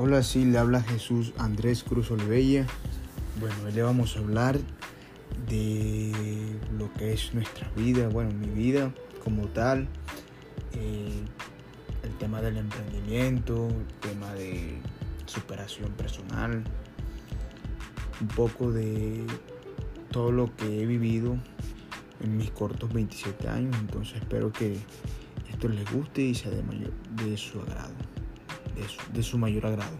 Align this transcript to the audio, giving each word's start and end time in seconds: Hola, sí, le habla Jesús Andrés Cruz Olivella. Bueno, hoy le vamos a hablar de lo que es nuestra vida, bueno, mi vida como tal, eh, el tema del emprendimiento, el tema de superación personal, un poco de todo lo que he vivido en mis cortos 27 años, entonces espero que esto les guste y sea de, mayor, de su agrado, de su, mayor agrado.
Hola, 0.00 0.22
sí, 0.22 0.44
le 0.44 0.58
habla 0.58 0.80
Jesús 0.80 1.32
Andrés 1.38 1.82
Cruz 1.82 2.12
Olivella. 2.12 2.64
Bueno, 3.40 3.56
hoy 3.66 3.72
le 3.72 3.82
vamos 3.82 4.14
a 4.14 4.20
hablar 4.20 4.56
de 5.48 6.12
lo 6.78 6.92
que 6.92 7.12
es 7.12 7.34
nuestra 7.34 7.68
vida, 7.70 8.06
bueno, 8.06 8.30
mi 8.30 8.46
vida 8.46 8.94
como 9.24 9.48
tal, 9.48 9.88
eh, 10.74 11.24
el 12.04 12.12
tema 12.18 12.40
del 12.40 12.58
emprendimiento, 12.58 13.66
el 13.66 14.08
tema 14.08 14.32
de 14.34 14.78
superación 15.26 15.90
personal, 15.94 16.62
un 18.20 18.28
poco 18.28 18.70
de 18.70 19.26
todo 20.12 20.30
lo 20.30 20.54
que 20.54 20.80
he 20.80 20.86
vivido 20.86 21.36
en 22.20 22.36
mis 22.36 22.52
cortos 22.52 22.92
27 22.92 23.48
años, 23.48 23.74
entonces 23.80 24.18
espero 24.18 24.52
que 24.52 24.76
esto 25.50 25.68
les 25.68 25.90
guste 25.90 26.22
y 26.22 26.36
sea 26.36 26.52
de, 26.52 26.62
mayor, 26.62 26.92
de 27.16 27.36
su 27.36 27.60
agrado, 27.60 27.94
de 29.12 29.22
su, 29.22 29.38
mayor 29.38 29.66
agrado. 29.66 29.90